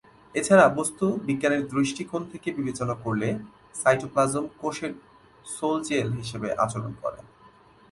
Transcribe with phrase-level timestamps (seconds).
[0.35, 3.29] এছাড়া, বস্তু বিজ্ঞানের দৃষ্টিকোণ থেকে বিবেচনা করলে,
[3.73, 4.93] সাইটোপ্লাজম কোষের
[5.45, 7.19] সোল-জেল হিসেবে আচরণ করে।